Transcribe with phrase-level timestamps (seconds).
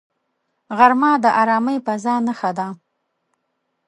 [0.77, 2.67] غرمه د آرامې فضاء نښه ده